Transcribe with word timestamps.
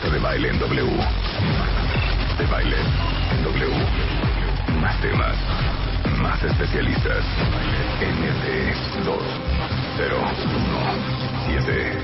Marta 0.00 0.16
de 0.16 0.22
baile 0.22 0.48
en 0.48 0.58
W. 0.58 0.90
De 2.38 2.46
baile 2.46 2.76
en 3.32 3.44
W. 3.44 3.70
Más 4.80 4.98
temas, 5.02 5.36
más 6.16 6.42
especialistas. 6.42 7.22
NT 8.00 9.04
2 9.04 9.16
0 9.98 10.16
1 10.16 11.64
7. 11.64 11.98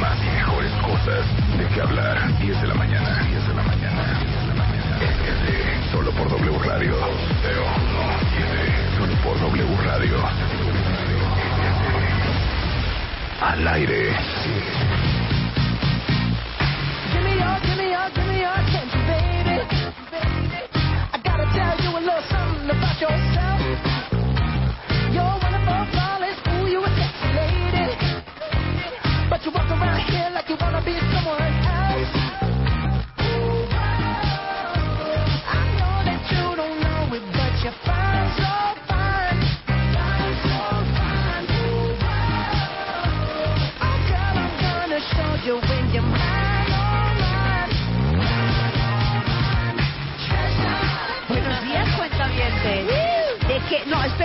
Más 0.00 0.18
y 0.18 0.36
mejores 0.36 0.72
cosas 0.82 1.24
de 1.56 1.66
qué 1.74 1.80
hablar. 1.80 2.38
10 2.40 2.60
de 2.60 2.68
la 2.68 2.74
mañana. 2.74 3.22
10 3.22 3.48
de 3.48 3.54
la 3.54 3.62
mañana. 3.62 4.18
10 4.20 4.40
de 4.40 4.46
la 4.46 4.54
mañana. 4.54 4.98
NT 5.00 5.92
solo 5.92 6.10
por 6.10 6.28
W 6.28 6.58
Radio 6.58 6.94
0 7.40 7.62
1 7.64 8.20
7. 8.36 8.98
Solo 8.98 9.14
por 9.22 9.40
W 9.40 9.76
Radio. 9.86 10.16
Al 13.40 13.68
aire. 13.68 15.19
give 17.62 17.78
me 17.78 17.92
up! 17.94 18.14
give 18.14 18.26
me 18.26 18.44
up! 18.44 18.49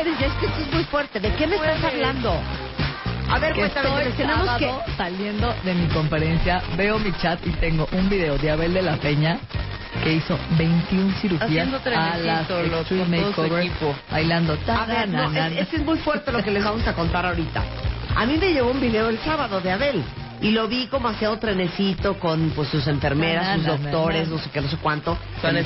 Espérense, 0.05 0.25
es 0.25 0.33
que 0.39 0.45
esto 0.45 0.61
es 0.61 0.73
muy 0.73 0.83
fuerte. 0.85 1.19
¿De 1.19 1.33
qué 1.35 1.47
me 1.47 1.55
estás 1.55 1.83
hablando? 1.83 2.39
A 3.27 3.39
ver, 3.39 3.53
que 3.53 3.59
cuéntame, 3.61 3.89
estoy 4.03 4.13
tenemos 4.13 4.57
que... 4.57 4.71
saliendo 4.97 5.55
de 5.63 5.73
mi 5.73 5.87
conferencia, 5.87 6.61
veo 6.77 6.99
mi 6.99 7.11
chat 7.13 7.39
y 7.45 7.51
tengo 7.51 7.87
un 7.91 8.07
video 8.07 8.37
de 8.37 8.51
Abel 8.51 8.73
de 8.73 8.83
la 8.83 8.97
Peña 8.97 9.39
que 10.03 10.13
hizo 10.13 10.37
21 10.57 11.15
cirugías 11.19 11.67
a 11.85 12.17
las 12.17 12.49
Extreme 12.49 13.21
Makeover, 13.21 13.71
bailando. 14.11 14.57
A 14.67 14.85
ver, 14.85 15.09
no, 15.09 15.31
es, 15.31 15.57
es 15.57 15.67
que 15.69 15.77
es 15.77 15.85
muy 15.85 15.97
fuerte 15.99 16.31
lo 16.31 16.43
que 16.43 16.51
les 16.51 16.63
vamos 16.63 16.85
a 16.87 16.93
contar 16.93 17.25
ahorita. 17.25 17.63
A 18.15 18.25
mí 18.25 18.37
me 18.37 18.53
llegó 18.53 18.69
un 18.69 18.79
video 18.79 19.09
el 19.09 19.17
sábado 19.19 19.59
de 19.59 19.71
Abel 19.71 20.03
y 20.41 20.51
lo 20.51 20.67
vi 20.67 20.87
como 20.87 21.07
hacía 21.07 21.31
un 21.31 21.39
trenecito 21.39 22.19
con 22.19 22.51
pues 22.51 22.69
sus 22.69 22.85
enfermeras, 22.87 23.55
sus 23.55 23.63
Na, 23.63 23.71
na, 23.71 23.77
na, 23.77 23.89
doctores, 23.89 24.27
na. 24.27 24.35
no 24.35 24.41
sé 24.41 24.49
qué, 24.51 24.61
no 24.61 24.69
sé 24.69 24.77
cuánto. 24.77 25.17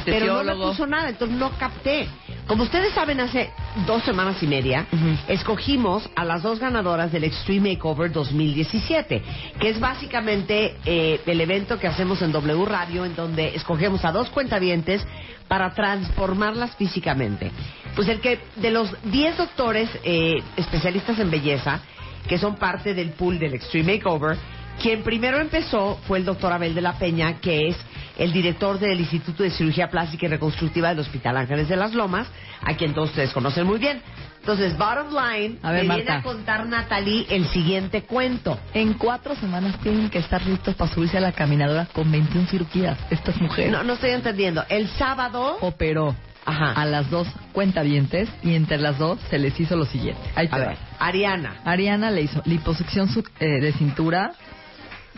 Pero 0.06 0.44
no 0.44 0.56
me 0.56 0.66
puso 0.68 0.88
nada, 0.88 1.10
entonces 1.10 1.38
no 1.38 1.52
capté. 1.58 2.08
Como 2.48 2.64
ustedes 2.64 2.94
saben, 2.94 3.20
hace 3.20 3.52
dos 3.86 4.04
semanas 4.04 4.42
y 4.42 4.48
media 4.48 4.88
escogimos 5.28 6.10
a 6.16 6.26
las 6.26 6.44
dos 6.44 6.60
ganadoras 6.60 7.12
del 7.12 7.24
Extreme 7.24 7.74
Makeover 7.74 8.12
2017, 8.12 9.22
que 9.60 9.70
es 9.70 9.80
básicamente 9.80 10.78
eh, 10.86 11.22
el 11.26 11.42
evento 11.42 11.80
que 11.80 11.88
hacemos 11.88 12.22
en 12.22 12.32
W 12.32 12.66
Radio, 12.66 13.06
en 13.06 13.16
donde 13.16 13.56
escogemos 13.56 14.04
a 14.06 14.12
dos 14.12 14.30
cuentavientes 14.30 15.06
para 15.48 15.74
transformarlas 15.74 16.76
físicamente. 16.76 17.52
Pues 17.96 18.08
el 18.08 18.22
que 18.22 18.40
de 18.56 18.72
los 18.72 18.90
10 19.12 19.38
doctores 19.38 19.90
eh, 20.04 20.38
especialistas 20.56 21.20
en 21.20 21.32
belleza, 21.32 21.82
que 22.28 22.38
son 22.38 22.56
parte 22.56 22.94
del 22.94 23.12
pool 23.12 23.40
del 23.40 23.56
Extreme 23.56 23.94
Makeover, 23.96 24.38
quien 24.82 25.04
primero 25.04 25.40
empezó 25.40 26.00
fue 26.08 26.20
el 26.20 26.26
doctor 26.26 26.54
Abel 26.54 26.74
de 26.74 26.82
la 26.82 26.94
Peña, 26.98 27.40
que 27.42 27.68
es 27.68 27.78
el 28.20 28.32
director 28.32 28.78
del 28.80 29.00
Instituto 29.00 29.44
de 29.44 29.50
Cirugía 29.50 29.90
Plástica 29.90 30.26
y 30.28 30.30
Reconstructiva 30.30 30.90
del 30.90 31.00
Hospital 31.00 31.38
Ángeles 31.38 31.68
de 31.70 31.76
las 31.78 31.94
Lomas, 31.96 32.28
a 32.62 32.76
quien 32.76 32.94
todos 32.94 33.10
ustedes 33.10 33.32
conocen 33.32 33.66
muy 33.66 33.80
bien. 33.80 34.02
Entonces, 34.42 34.78
bottom 34.78 35.08
line, 35.10 35.58
A 35.64 35.72
ver, 35.72 35.86
me 35.86 35.96
viene 35.96 36.12
a 36.12 36.22
contar 36.22 36.66
Natalie 36.68 37.26
el 37.30 37.46
siguiente 37.48 38.04
cuento. 38.04 38.60
En 38.74 38.94
cuatro 38.94 39.36
semanas 39.36 39.78
tienen 39.82 40.10
que 40.10 40.20
estar 40.20 40.46
listos 40.46 40.76
para 40.76 40.94
subirse 40.94 41.18
a 41.18 41.22
la 41.22 41.32
caminadora 41.32 41.88
con 41.94 42.12
21 42.12 42.48
cirugías. 42.48 42.98
Estas 43.10 43.40
mujeres 43.42 43.72
No, 43.72 43.84
no 43.84 43.94
estoy 43.94 44.12
entendiendo. 44.12 44.64
El 44.70 44.88
sábado... 44.90 45.58
operó 45.62 46.16
Ajá. 46.46 46.72
a 46.72 46.86
las 46.86 47.10
dos 47.10 47.28
cuentavientes 47.52 48.30
y 48.44 48.56
entre 48.56 48.78
las 48.80 48.98
dos 48.98 49.20
se 49.30 49.38
les 49.38 49.60
hizo 49.60 49.76
lo 49.76 49.86
siguiente. 49.86 50.22
Ahí 50.36 50.48
te 50.48 50.56
A 50.56 50.60
ver, 50.60 50.78
Ariana. 51.00 51.58
Ariana 51.66 52.10
le 52.10 52.22
hizo 52.22 52.42
liposucción 52.46 53.08
su- 53.10 53.24
eh, 53.40 53.60
de 53.62 53.72
cintura, 53.74 54.32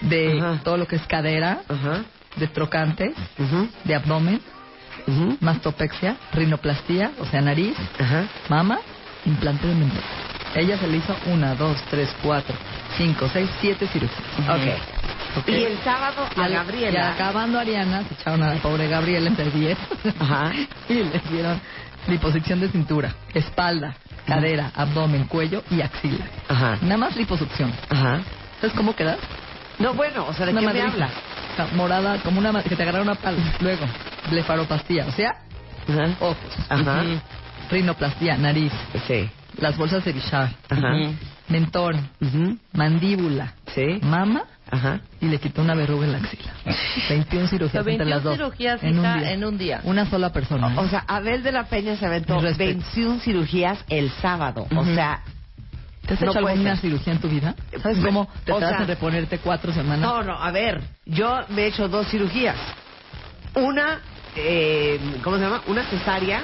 de 0.02 0.40
Ajá. 0.40 0.60
todo 0.64 0.78
lo 0.78 0.88
que 0.88 0.96
es 0.98 1.04
cadera, 1.08 1.62
Ajá. 1.70 2.04
De 2.36 2.48
trocantes, 2.48 3.14
ujú, 3.38 3.70
de 3.84 3.96
abdomen, 3.96 4.42
ujú, 5.08 5.38
mastopexia, 5.42 6.18
rinoplastía, 6.34 7.12
o 7.20 7.26
sea, 7.26 7.42
nariz, 7.42 7.76
Ajá. 8.00 8.28
mama, 8.50 8.80
implante 9.26 9.68
de 9.68 9.76
mentón. 9.76 10.02
Ella 10.56 10.78
se 10.78 10.88
le 10.88 10.98
hizo 10.98 11.16
una, 11.28 11.56
dos, 11.56 11.78
tres, 11.90 12.10
cuatro, 12.22 12.56
cinco, 12.98 13.30
seis, 13.32 13.50
siete 13.62 13.88
cirugías. 13.88 14.20
Ok. 14.50 14.82
Ok. 15.38 15.48
Y 15.48 15.64
el 15.64 15.78
sábado 15.84 16.28
a 16.36 16.50
Y 16.50 16.52
Gabriela. 16.52 17.14
acabando 17.14 17.58
Ariana, 17.58 18.04
se 18.04 18.16
echaron 18.16 18.44
a 18.44 18.54
la 18.54 18.62
pobre 18.62 18.90
Gabriela 18.90 19.30
entre 19.30 19.50
10 19.50 19.78
Ajá. 20.20 20.52
y 20.90 20.94
le 20.96 21.20
dieron 21.32 21.62
liposucción 22.08 22.60
de 22.60 22.68
cintura, 22.70 23.14
espalda, 23.34 23.96
cadera, 24.28 24.72
abdomen, 24.76 25.26
cuello 25.28 25.64
y 25.72 25.80
axila. 25.82 26.26
Ajá. 26.50 26.78
Nada 26.82 26.98
más 26.98 27.16
liposucción. 27.16 27.72
Ajá. 27.90 28.20
¿Sabes 28.60 28.76
cómo 28.76 28.94
quedas? 28.94 29.20
No, 29.80 29.94
bueno, 29.94 30.26
o 30.28 30.34
sea, 30.34 30.46
¿de 30.48 30.52
Una 30.52 30.62
qué 30.62 30.68
me 30.68 30.74
madriza. 30.84 31.08
Morada, 31.76 32.22
como 32.24 32.40
una 32.40 32.52
ma- 32.52 32.64
que 32.64 32.76
te 32.76 32.84
agarraron 32.84 33.08
una 33.10 33.16
pala. 33.18 33.38
Luego, 33.60 33.86
blefaropastía, 34.30 35.06
o 35.08 35.12
sea, 35.12 35.32
Ajá. 35.88 36.16
ojos. 36.20 36.38
Ajá. 36.70 37.04
Rinoplastía, 37.70 38.38
nariz, 38.38 38.72
Sí. 39.08 39.30
las 39.58 39.78
bolsas 39.78 40.04
de 40.04 40.12
Bichat, 40.14 40.52
Ajá. 40.70 40.94
mentón, 41.48 42.10
mandíbula, 42.74 43.54
Sí. 43.74 44.00
mama 44.02 44.44
Ajá. 44.70 45.00
y 45.20 45.28
le 45.28 45.40
quitó 45.40 45.62
una 45.62 45.76
verruga 45.76 46.06
en 46.06 46.12
la 46.14 46.18
axila. 46.20 46.52
21 47.10 47.48
cirugías 47.48 47.76
entre 47.88 48.06
21 48.06 48.10
las 48.16 48.24
dos. 48.24 48.36
cirugías, 48.38 48.84
en 48.84 49.00
un 49.00 49.20
día. 49.20 49.32
en 49.32 49.44
un 49.46 49.58
día. 49.58 49.82
Una 49.84 50.06
sola 50.10 50.32
persona. 50.32 50.68
O 50.80 50.88
sea, 50.88 51.04
Abel 51.08 51.44
de 51.44 51.52
la 51.52 51.66
Peña 51.66 51.96
se 51.98 52.06
aventó 52.06 52.36
Mis 52.36 52.44
respetos. 52.44 52.84
21 52.96 53.20
cirugías 53.22 53.84
el 53.90 54.10
sábado. 54.22 54.68
O 54.76 54.86
sea, 54.86 55.22
¿Te 56.12 56.16
has 56.16 56.22
no 56.22 56.32
hecho 56.32 56.48
alguna 56.48 56.76
ser. 56.76 56.82
cirugía 56.90 57.14
en 57.14 57.20
tu 57.20 57.30
vida? 57.30 57.56
¿Sabes 57.82 57.98
Me- 58.00 58.06
cómo 58.06 58.28
te 58.46 58.54
sea- 58.60 58.78
en 58.82 58.88
reponerte 58.88 59.40
cuatro 59.40 59.74
semanas? 59.74 60.02
no, 60.02 60.24
no, 60.24 60.34
a 60.42 60.52
ver, 60.52 60.82
yo 61.06 61.46
me 61.50 61.64
he 61.64 61.68
hecho 61.68 61.88
dos 61.88 62.08
cirugías. 62.10 62.58
Una, 63.56 64.00
eh, 64.36 65.00
¿cómo 65.24 65.38
se 65.38 65.44
llama? 65.44 65.62
Una 65.68 65.84
cesárea 65.86 66.44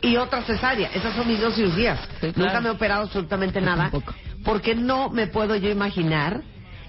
y 0.00 0.16
otra 0.16 0.42
cesárea. 0.42 0.88
Esas 0.94 1.14
son 1.14 1.26
mis 1.26 1.40
dos 1.40 1.54
cirugías. 1.54 1.98
Sí, 2.20 2.32
claro. 2.32 2.36
Nunca 2.36 2.60
me 2.60 2.68
he 2.68 2.72
operado 2.72 3.02
absolutamente 3.02 3.60
Yo 3.60 3.66
nada. 3.66 3.82
tampoco. 3.84 4.12
Porque 4.44 4.74
no 4.74 5.10
me 5.10 5.26
puedo 5.26 5.56
yo 5.56 5.70
imaginar 5.70 6.40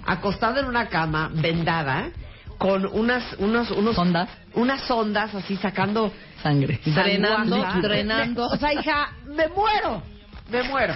acostado 0.06 0.60
en 0.60 0.66
una 0.66 0.86
cama, 0.88 1.30
vendada, 1.34 2.10
con 2.56 2.86
unas, 2.86 3.24
unos, 3.38 3.70
unos, 3.72 3.94
Sondas. 3.96 4.28
unas 4.54 4.80
sondas 4.82 5.34
así 5.34 5.56
sacando 5.56 6.12
Sangre. 6.42 6.80
Drenando, 6.84 7.64
drenando. 7.82 8.46
O 8.46 8.56
sea, 8.56 8.72
hija, 8.74 9.10
me 9.26 9.48
muero. 9.48 10.02
Me 10.50 10.62
muero. 10.62 10.94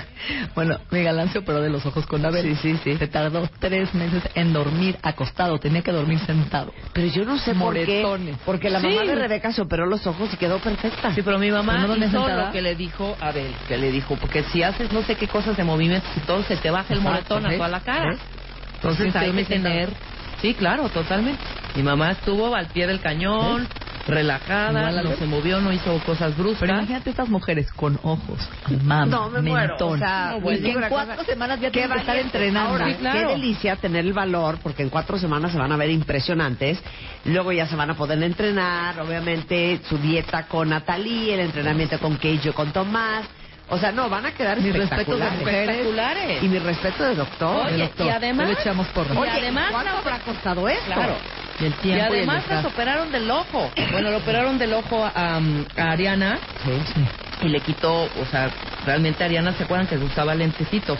Bueno, 0.54 0.78
mi 0.90 1.02
galán 1.02 1.28
se 1.30 1.38
operó 1.38 1.60
de 1.60 1.68
los 1.68 1.84
ojos 1.84 2.06
con 2.06 2.24
Abel. 2.24 2.42
Sí, 2.42 2.56
sí, 2.74 2.80
sí. 2.82 2.96
Se 2.96 3.06
tardó 3.06 3.48
tres 3.60 3.92
meses 3.94 4.22
en 4.34 4.52
dormir 4.54 4.96
acostado. 5.02 5.58
Tenía 5.58 5.82
que 5.82 5.92
dormir 5.92 6.18
sentado. 6.20 6.72
Pero 6.94 7.06
yo 7.08 7.24
no 7.26 7.36
sé 7.36 7.54
por 7.54 7.74
qué. 7.74 8.02
Moretones. 8.02 8.36
Porque 8.46 8.70
la 8.70 8.80
Sí. 8.80 8.86
mamá 8.88 9.02
de 9.04 9.14
Rebeca 9.14 9.52
se 9.52 9.60
operó 9.60 9.84
los 9.84 10.06
ojos 10.06 10.32
y 10.32 10.36
quedó 10.38 10.58
perfecta. 10.58 11.14
Sí, 11.14 11.20
pero 11.22 11.38
mi 11.38 11.50
mamá 11.50 11.86
no 11.86 11.94
hizo 11.96 12.26
lo 12.28 12.50
que 12.50 12.62
le 12.62 12.74
dijo 12.74 13.14
Abel, 13.20 13.54
que 13.68 13.76
le 13.76 13.92
dijo, 13.92 14.16
porque 14.16 14.42
si 14.44 14.62
haces 14.62 14.90
no 14.90 15.02
sé 15.02 15.16
qué 15.16 15.28
cosas 15.28 15.54
de 15.56 15.64
movimientos 15.64 16.10
y 16.16 16.20
todo, 16.20 16.42
se 16.44 16.56
te 16.56 16.70
baja 16.70 16.94
el 16.94 17.00
Exacto, 17.00 17.34
moretón 17.34 17.46
a 17.52 17.56
toda 17.56 17.68
la 17.68 17.80
cara. 17.80 18.10
¿Ves? 18.10 18.20
Entonces 18.76 19.14
hay 19.16 19.32
que 19.32 19.44
tener... 19.44 19.90
Sí, 20.40 20.54
claro, 20.54 20.88
totalmente. 20.88 21.40
Mi 21.76 21.82
mamá 21.84 22.10
estuvo 22.12 22.54
al 22.56 22.66
pie 22.66 22.86
del 22.88 23.00
cañón, 23.00 23.68
relajada, 24.06 24.90
Igual 24.90 25.04
no 25.04 25.16
se 25.16 25.26
movió, 25.26 25.60
no 25.60 25.72
hizo 25.72 25.98
cosas 26.04 26.36
bruscas. 26.36 26.60
Pero 26.60 26.74
imagínate 26.74 27.10
estas 27.10 27.28
mujeres 27.28 27.72
con 27.72 27.98
ojos, 28.02 28.48
mama, 28.82 29.06
No, 29.06 29.30
me 29.30 29.42
muero. 29.42 29.68
mentón. 29.68 29.94
O 29.94 29.98
sea, 29.98 30.36
y 30.38 30.58
que 30.62 30.70
en 30.72 30.82
cuatro 30.88 31.16
cosa, 31.16 31.24
semanas 31.24 31.60
ya 31.60 31.68
qué 31.68 31.72
tienen 31.78 31.92
que 31.92 31.98
estar 32.00 32.16
entrenando. 32.16 32.70
Ahora, 32.70 32.86
Sí, 32.88 32.94
claro. 32.94 33.28
Qué 33.28 33.34
delicia 33.34 33.76
tener 33.76 34.04
el 34.04 34.12
valor, 34.12 34.58
porque 34.62 34.82
en 34.82 34.90
cuatro 34.90 35.18
semanas 35.18 35.52
se 35.52 35.58
van 35.58 35.72
a 35.72 35.76
ver 35.76 35.90
impresionantes. 35.90 36.78
Luego 37.24 37.52
ya 37.52 37.66
se 37.66 37.76
van 37.76 37.90
a 37.90 37.94
poder 37.94 38.22
entrenar, 38.22 38.98
obviamente, 39.00 39.80
su 39.88 39.98
dieta 39.98 40.46
con 40.46 40.68
Natalie, 40.70 41.34
el 41.34 41.40
entrenamiento 41.40 41.98
con 41.98 42.16
Keijo, 42.16 42.52
con 42.52 42.72
Tomás. 42.72 43.24
O 43.70 43.78
sea, 43.78 43.90
no, 43.92 44.10
van 44.10 44.26
a 44.26 44.32
quedar 44.32 44.60
Mis 44.60 44.74
respetos 44.74 45.18
de 45.18 45.24
espectaculares. 45.24 45.38
mujeres. 45.38 45.68
espectaculares. 45.70 46.42
Y 46.42 46.48
mi 46.48 46.58
respeto 46.58 47.04
de 47.04 47.14
doctor. 47.14 47.66
Oye, 47.66 47.74
El 47.74 47.80
doctor. 47.80 48.06
y 48.06 48.10
además- 48.10 48.46
Le 48.48 48.52
echamos 48.54 48.86
porras. 48.88 49.14
Y 49.14 49.18
Oye, 49.18 49.30
además 49.30 49.70
¿cuánto 49.70 49.92
la- 49.92 49.98
habrá 49.98 50.18
costado 50.18 50.68
esto? 50.68 50.84
Claro. 50.92 51.14
Y 51.62 51.66
el 51.66 51.72
Y 51.72 51.76
tiempo 51.76 52.14
y, 52.14 52.18
el 52.18 52.28
además 52.28 52.44
las 52.48 52.64
operaron 52.64 53.12
del 53.12 53.30
ojo. 53.30 53.70
Bueno, 53.92 54.10
le 54.10 54.16
operaron 54.16 54.58
del 54.58 54.72
ojo 54.72 55.04
a, 55.04 55.36
a 55.36 55.90
Ariana 55.92 56.38
Sí. 56.64 57.46
y 57.46 57.48
le 57.48 57.60
quitó, 57.60 58.02
o 58.04 58.26
sea, 58.30 58.50
realmente 58.84 59.22
Ariana 59.22 59.52
se 59.52 59.64
acuerdan 59.64 59.86
que 59.86 59.96
usaba 59.96 60.34
lentecitos. 60.34 60.98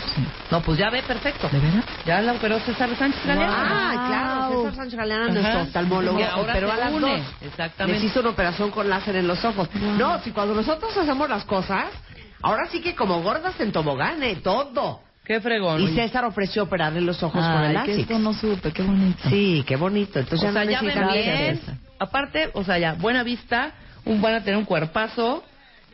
No, 0.51 0.61
pues 0.63 0.79
ya 0.79 0.89
ve 0.91 1.03
perfecto. 1.03 1.49
¿De 1.49 1.59
veras? 1.59 1.85
Ya 2.07 2.21
la 2.21 2.33
operó 2.33 2.61
César 2.61 2.89
Sánchez 2.97 3.27
Galeano. 3.27 3.53
Ah, 3.57 4.05
claro. 4.09 4.59
César 4.63 4.75
Sánchez 4.77 4.99
Galeano, 4.99 5.25
Ajá. 5.25 5.33
nuestro 5.33 5.63
oftalmólogo, 5.63 6.21
Y 6.21 6.23
ahora 6.23 6.53
operó 6.53 6.69
se 6.69 6.73
a 6.75 6.77
las 6.77 6.93
une. 6.93 7.17
dos. 7.19 7.27
Exactamente. 7.43 8.01
Les 8.01 8.11
hizo 8.11 8.21
una 8.21 8.31
operación 8.31 8.71
con 8.71 8.89
láser 8.89 9.17
en 9.17 9.27
los 9.27 9.45
ojos. 9.45 9.69
No, 9.75 10.21
si 10.23 10.31
cuando 10.31 10.55
nosotros 10.55 10.97
hacemos 10.97 11.29
las 11.29 11.45
cosas, 11.45 11.87
ahora 12.41 12.67
sí 12.71 12.81
que 12.81 12.95
como 12.95 13.21
gordas 13.23 13.59
en 13.61 13.73
tobogán, 13.73 14.23
¿eh? 14.23 14.37
todo. 14.37 15.01
Qué 15.25 15.41
fregón. 15.41 15.81
Y 15.81 15.89
César 15.95 16.25
ofreció 16.25 16.65
operarle 16.65 17.01
los 17.01 17.23
ojos 17.23 17.45
con 17.45 17.63
el 17.65 17.75
láser. 17.75 18.01
esto 18.01 18.19
no 18.19 18.33
supe, 18.35 18.73
qué 18.73 18.83
bonito. 18.83 19.29
Sí, 19.31 19.65
qué 19.67 19.77
bonito. 19.77 20.19
Entonces 20.19 20.49
o 20.49 20.53
sea, 20.53 20.65
no 20.65 20.71
ya 20.71 20.81
ven 20.83 21.09
bien. 21.13 21.61
Aparte, 21.99 22.51
o 22.55 22.65
sea, 22.65 22.79
ya, 22.79 22.95
buena 22.95 23.23
vista, 23.23 23.73
un, 24.05 24.21
van 24.21 24.35
a 24.35 24.41
tener 24.43 24.57
un 24.59 24.65
cuerpazo. 24.65 25.45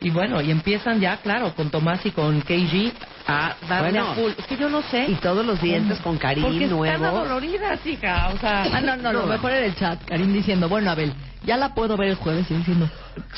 Y 0.01 0.09
bueno, 0.11 0.41
y 0.41 0.49
empiezan 0.49 0.99
ya, 1.01 1.17
claro, 1.17 1.53
con 1.55 1.69
Tomás 1.69 2.05
y 2.05 2.11
con 2.11 2.39
KG 2.41 2.93
a 3.27 3.55
darle 3.67 3.91
Bueno. 3.99 4.11
a 4.11 4.15
full. 4.15 4.31
Es 4.37 4.45
que 4.47 4.55
yo 4.55 4.69
no 4.69 4.81
sé. 4.83 5.05
Y 5.09 5.15
todos 5.15 5.45
los 5.45 5.61
dientes 5.61 5.99
con 5.99 6.13
Porque 6.17 6.39
Karim 6.41 6.45
están 6.61 6.69
nuevos. 6.69 7.07
adoloridas, 7.19 7.85
hija. 7.85 8.29
O 8.33 8.37
sea, 8.39 8.63
Ah, 8.73 8.79
no, 8.81 8.95
no, 8.95 9.11
lo 9.11 9.25
mejor 9.27 9.51
era 9.51 9.65
el 9.65 9.75
chat. 9.75 10.01
Karim 10.05 10.31
diciendo, 10.31 10.69
bueno, 10.69 10.89
Abel, 10.89 11.13
ya 11.49 11.57
la 11.57 11.73
puedo 11.73 11.97
ver 11.97 12.09
el 12.09 12.15
jueves 12.15 12.45
y 12.51 12.53
diciendo, 12.53 12.87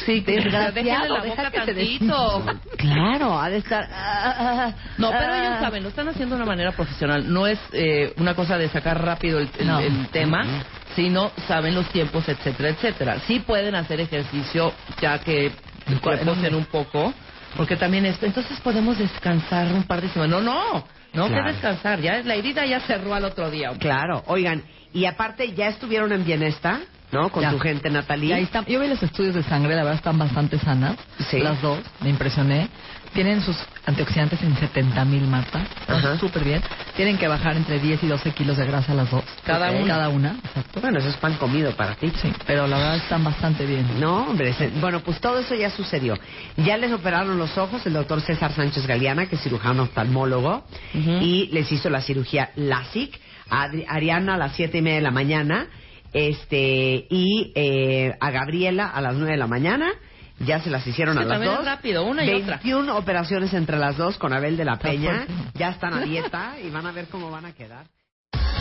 sí, 0.05 0.19
desgraciado, 0.27 1.17
la 1.17 1.23
deja 1.23 1.49
que 1.49 1.59
tantito. 1.59 2.43
Claro, 2.77 3.39
ha 3.39 3.49
de 3.49 3.57
estar... 3.57 3.83
ah, 3.91 4.35
ah, 4.37 4.73
No, 4.97 5.09
pero 5.11 5.33
ah. 5.33 5.37
ellos 5.37 5.59
saben, 5.61 5.83
lo 5.83 5.89
están 5.89 6.09
haciendo 6.09 6.35
de 6.35 6.41
una 6.41 6.51
manera 6.51 6.71
profesional. 6.73 7.31
No 7.31 7.47
es 7.47 7.57
eh, 7.71 8.13
una 8.17 8.35
cosa 8.35 8.57
de 8.57 8.67
sacar 8.69 9.01
rápido 9.03 9.39
el, 9.39 9.49
el- 9.57 9.67
No. 9.67 9.79
el 9.79 10.07
tema, 10.09 10.43
sino 10.95 11.31
saben 11.47 11.73
los 11.73 11.87
tiempos, 11.89 12.27
etcétera, 12.27 12.69
etcétera. 12.69 13.19
Sí 13.27 13.39
pueden 13.39 13.75
hacer 13.75 14.01
ejercicio 14.01 14.73
ya 15.01 15.19
que 15.19 15.51
reposen 15.87 16.53
un 16.55 16.65
poco, 16.65 17.13
porque 17.55 17.77
también 17.77 18.05
esto. 18.05 18.25
Entonces 18.25 18.59
podemos 18.59 18.97
descansar 18.97 19.71
un 19.73 19.83
par 19.83 20.01
de 20.01 20.09
semanas. 20.09 20.41
No, 20.43 20.53
no, 20.73 20.85
no 21.13 21.27
Claro. 21.27 21.45
que 21.45 21.51
descansar. 21.53 22.01
Ya 22.01 22.21
la 22.23 22.35
herida 22.35 22.65
ya 22.65 22.81
cerró 22.81 23.13
al 23.13 23.23
otro 23.23 23.49
día. 23.49 23.71
Claro, 23.79 24.23
oigan, 24.27 24.63
y 24.93 25.05
aparte 25.05 25.53
ya 25.53 25.67
estuvieron 25.69 26.11
en 26.11 26.25
Bienesta, 26.25 26.81
¿no? 27.11 27.29
Con 27.29 27.43
Ya. 27.43 27.51
tu 27.51 27.59
gente, 27.59 27.89
ahí 27.89 28.43
están. 28.43 28.65
Yo 28.65 28.79
vi 28.79 28.87
los 28.87 29.01
estudios 29.03 29.35
de 29.35 29.43
sangre, 29.43 29.75
la 29.75 29.83
verdad 29.83 29.95
están 29.97 30.17
bastante 30.17 30.57
sanas. 30.59 30.95
Sí. 31.29 31.39
Las 31.39 31.61
dos, 31.61 31.79
me 32.01 32.09
impresioné. 32.09 32.69
Tienen 33.13 33.41
sus 33.41 33.57
antioxidantes 33.85 34.41
en 34.41 34.55
70 34.57 35.03
mil, 35.03 35.27
Marta. 35.27 35.59
Están 35.81 35.97
Ajá. 35.97 36.17
súper 36.17 36.45
bien. 36.45 36.61
Tienen 36.95 37.17
que 37.17 37.27
bajar 37.27 37.57
entre 37.57 37.77
10 37.79 38.01
y 38.03 38.07
12 38.07 38.31
kilos 38.31 38.55
de 38.55 38.65
grasa 38.65 38.93
las 38.93 39.11
dos. 39.11 39.23
Cada 39.43 39.69
una. 39.71 39.87
Cada 39.87 40.07
una, 40.09 40.35
exacto. 40.45 40.79
Bueno, 40.79 40.99
eso 40.99 41.09
es 41.09 41.17
pan 41.17 41.33
comido 41.35 41.71
para 41.75 41.95
ti. 41.95 42.09
Sí, 42.21 42.31
pero 42.47 42.67
la 42.67 42.77
verdad 42.77 42.95
están 42.95 43.21
bastante 43.25 43.65
bien. 43.65 43.99
No, 43.99 44.27
hombre, 44.29 44.53
se- 44.53 44.69
bueno, 44.79 45.01
pues 45.01 45.19
todo 45.19 45.39
eso 45.39 45.55
ya 45.55 45.69
sucedió. 45.71 46.17
Ya 46.55 46.77
les 46.77 46.93
operaron 46.93 47.37
los 47.37 47.57
ojos 47.57 47.85
el 47.85 47.93
doctor 47.93 48.21
César 48.21 48.53
Sánchez 48.53 48.87
Galeana, 48.87 49.25
que 49.25 49.35
es 49.35 49.41
cirujano 49.41 49.83
oftalmólogo, 49.83 50.65
Ujú. 50.93 51.11
y 51.21 51.49
les 51.51 51.69
hizo 51.69 51.89
la 51.89 52.01
cirugía 52.01 52.51
LASIK 52.55 53.19
a 53.49 53.67
Adri- 53.67 53.85
Ariana 53.89 54.35
a 54.35 54.37
las 54.37 54.53
siete 54.55 54.77
y 54.77 54.81
media 54.81 54.95
de 54.97 55.01
la 55.01 55.11
mañana, 55.11 55.67
este, 56.13 57.05
y 57.09 57.51
eh, 57.55 58.15
a 58.19 58.31
Gabriela 58.31 58.87
a 58.87 59.01
las 59.01 59.15
nueve 59.15 59.31
de 59.31 59.37
la 59.37 59.47
mañana. 59.47 59.91
Ya 60.39 60.59
se 60.59 60.71
las 60.71 60.85
hicieron 60.87 61.17
Sí, 61.17 61.21
a 61.21 61.25
las 61.25 61.39
es 61.39 61.45
dos. 61.45 61.63
rápido, 61.63 62.03
una 62.03 62.25
y 62.25 62.33
otra. 62.33 62.57
21 62.57 62.97
operaciones 62.97 63.53
entre 63.53 63.77
las 63.77 63.95
dos 63.97 64.17
con 64.17 64.33
Abel 64.33 64.57
de 64.57 64.65
la 64.65 64.77
Peña. 64.77 65.27
Ya 65.53 65.69
están 65.69 65.93
a 65.93 66.01
dieta 66.01 66.55
y 66.63 66.71
van 66.71 66.87
a 66.87 66.91
ver 66.91 67.07
cómo 67.09 67.29
van 67.29 67.45
a 67.45 67.53
quedar. 67.53 67.85